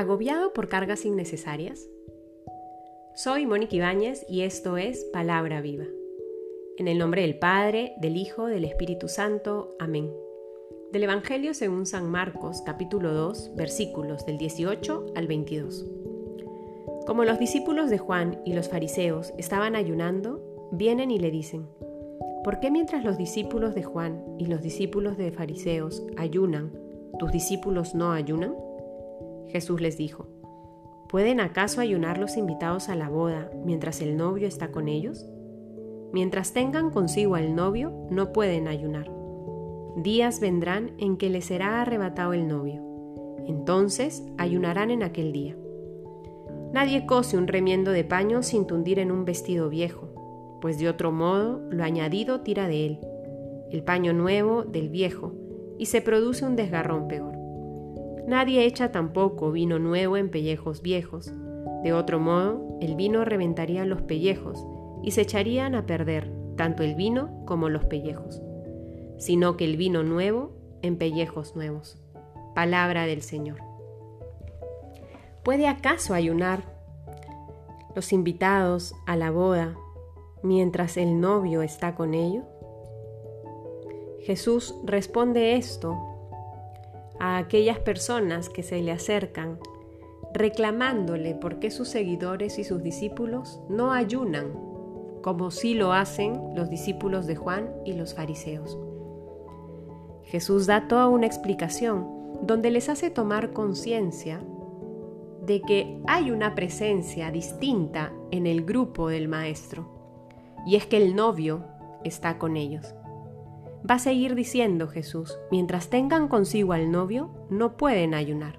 [0.00, 1.86] ¿Agobiado por cargas innecesarias?
[3.14, 5.84] Soy Mónica Ibáñez y esto es Palabra Viva.
[6.78, 9.76] En el nombre del Padre, del Hijo, del Espíritu Santo.
[9.78, 10.10] Amén.
[10.90, 15.86] Del Evangelio según San Marcos, capítulo 2, versículos del 18 al 22.
[17.06, 21.66] Como los discípulos de Juan y los fariseos estaban ayunando, vienen y le dicen,
[22.42, 26.72] ¿por qué mientras los discípulos de Juan y los discípulos de fariseos ayunan,
[27.18, 28.54] tus discípulos no ayunan?
[29.50, 30.26] Jesús les dijo,
[31.08, 35.26] ¿pueden acaso ayunar los invitados a la boda mientras el novio está con ellos?
[36.12, 39.10] Mientras tengan consigo al novio, no pueden ayunar.
[39.96, 42.82] Días vendrán en que les será arrebatado el novio.
[43.46, 45.56] Entonces ayunarán en aquel día.
[46.72, 50.08] Nadie cose un remiendo de paño sin tundir en un vestido viejo,
[50.60, 52.98] pues de otro modo lo añadido tira de él,
[53.70, 55.32] el paño nuevo del viejo,
[55.78, 57.29] y se produce un desgarrón peor.
[58.30, 61.34] Nadie echa tampoco vino nuevo en pellejos viejos.
[61.82, 64.64] De otro modo, el vino reventaría los pellejos
[65.02, 68.40] y se echarían a perder tanto el vino como los pellejos,
[69.18, 72.00] sino que el vino nuevo en pellejos nuevos.
[72.54, 73.58] Palabra del Señor.
[75.42, 76.62] ¿Puede acaso ayunar
[77.96, 79.74] los invitados a la boda
[80.44, 82.44] mientras el novio está con ellos?
[84.20, 86.09] Jesús responde esto
[87.20, 89.58] a aquellas personas que se le acercan,
[90.34, 94.52] reclamándole por qué sus seguidores y sus discípulos no ayunan,
[95.22, 98.78] como sí lo hacen los discípulos de Juan y los fariseos.
[100.24, 102.06] Jesús da toda una explicación
[102.42, 104.40] donde les hace tomar conciencia
[105.44, 109.88] de que hay una presencia distinta en el grupo del Maestro,
[110.66, 111.64] y es que el novio
[112.04, 112.94] está con ellos.
[113.88, 118.58] Va a seguir diciendo Jesús, mientras tengan consigo al novio, no pueden ayunar.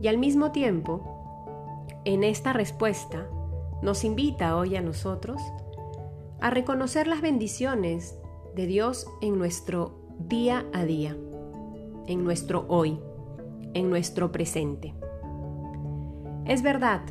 [0.00, 3.28] Y al mismo tiempo, en esta respuesta,
[3.82, 5.40] nos invita hoy a nosotros
[6.40, 8.18] a reconocer las bendiciones
[8.54, 11.16] de Dios en nuestro día a día,
[12.06, 12.98] en nuestro hoy,
[13.74, 14.94] en nuestro presente.
[16.46, 17.02] Es verdad,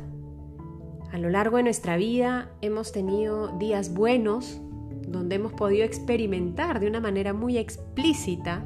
[1.12, 4.60] a lo largo de nuestra vida hemos tenido días buenos,
[5.10, 8.64] donde hemos podido experimentar de una manera muy explícita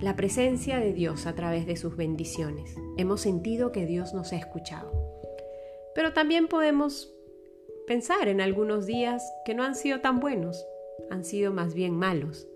[0.00, 2.74] la presencia de Dios a través de sus bendiciones.
[2.96, 4.92] Hemos sentido que Dios nos ha escuchado.
[5.94, 7.12] Pero también podemos
[7.86, 10.66] pensar en algunos días que no han sido tan buenos,
[11.10, 12.46] han sido más bien malos,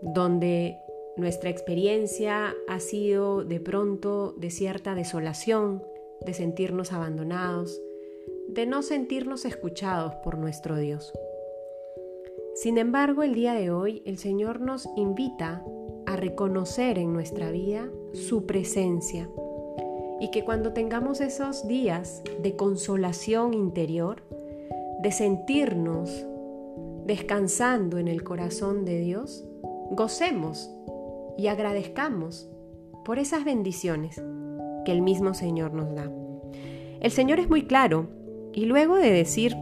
[0.00, 0.78] donde
[1.16, 5.82] nuestra experiencia ha sido de pronto de cierta desolación,
[6.24, 7.80] de sentirnos abandonados,
[8.48, 11.12] de no sentirnos escuchados por nuestro Dios.
[12.56, 15.62] Sin embargo, el día de hoy el Señor nos invita
[16.06, 19.28] a reconocer en nuestra vida su presencia
[20.20, 24.22] y que cuando tengamos esos días de consolación interior,
[25.02, 26.24] de sentirnos
[27.04, 29.46] descansando en el corazón de Dios,
[29.90, 30.70] gocemos
[31.36, 32.48] y agradezcamos
[33.04, 34.16] por esas bendiciones
[34.86, 36.10] que el mismo Señor nos da.
[37.00, 38.08] El Señor es muy claro
[38.54, 39.54] y luego de decir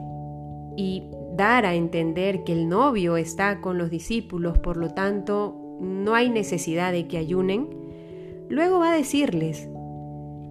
[0.77, 6.15] y dar a entender que el novio está con los discípulos, por lo tanto no
[6.15, 7.69] hay necesidad de que ayunen,
[8.49, 9.69] luego va a decirles,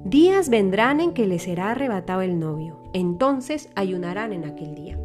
[0.04, 5.00] días vendrán en que les será arrebatado el novio, entonces ayunarán en aquel día.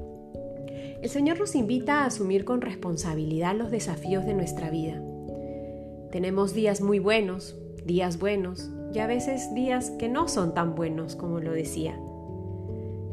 [1.01, 5.01] El Señor nos invita a asumir con responsabilidad los desafíos de nuestra vida.
[6.11, 11.15] Tenemos días muy buenos, días buenos y a veces días que no son tan buenos
[11.15, 11.97] como lo decía.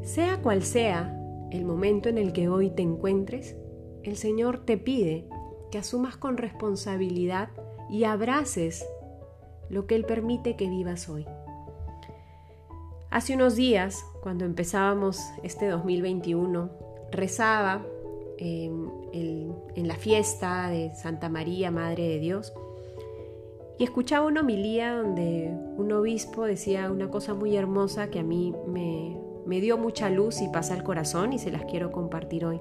[0.02, 1.25] Sea cual sea
[1.56, 3.56] el momento en el que hoy te encuentres,
[4.04, 5.28] el Señor te pide
[5.72, 7.50] que asumas con responsabilidad
[7.90, 8.86] y abraces
[9.70, 11.26] lo que Él permite que vivas hoy.
[13.10, 16.70] Hace unos días, cuando empezábamos este 2021,
[17.12, 17.86] rezaba
[18.38, 22.54] en, en, la fiesta de Santa María, Madre de Dios,
[23.80, 28.54] y escuchaba una homilía donde un obispo decía una cosa muy hermosa que a mí
[28.68, 32.60] me, me dio mucha luz y pasa al corazón y se las quiero compartir hoy.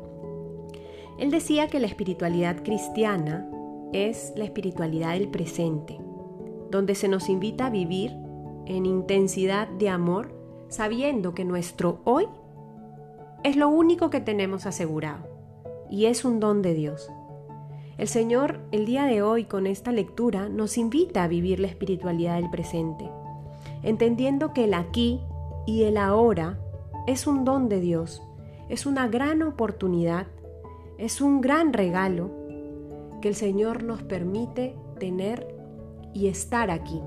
[1.19, 3.49] Él decía que la espiritualidad cristiana
[3.93, 5.99] es la espiritualidad del presente,
[6.71, 8.13] donde se nos invita a vivir
[8.67, 10.35] en intensidad de amor,
[10.69, 12.27] sabiendo que nuestro hoy
[13.45, 15.29] es lo único que tenemos asegurado
[15.91, 17.11] y es un don de Dios.
[17.97, 22.37] El Señor el día de hoy con esta lectura nos invita a vivir la espiritualidad
[22.37, 23.09] del presente,
[23.85, 25.21] entendiendo que el aquí
[25.67, 26.59] y el ahora
[27.07, 28.23] es un don de Dios,
[28.69, 30.27] es una gran oportunidad,
[30.99, 32.31] es un gran regalo
[33.21, 35.55] que el Señor nos permite tener
[36.13, 37.01] y estar aquí.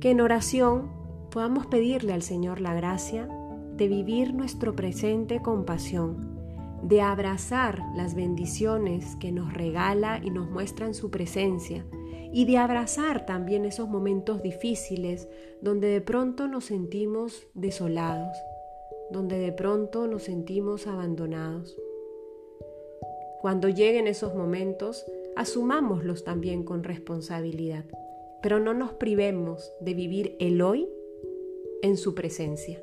[0.00, 0.90] Que en oración
[1.30, 3.28] podamos pedirle al Señor la gracia
[3.76, 6.37] de vivir nuestro presente con pasión,
[6.88, 11.84] de abrazar las bendiciones que nos regala y nos muestran su presencia,
[12.32, 15.28] y de abrazar también esos momentos difíciles
[15.60, 18.36] donde de pronto nos sentimos desolados,
[19.10, 21.76] donde de pronto nos sentimos abandonados.
[23.42, 25.04] Cuando lleguen esos momentos,
[25.36, 27.84] asumámoslos también con responsabilidad,
[28.42, 30.88] pero no nos privemos de vivir el hoy
[31.82, 32.82] en su presencia.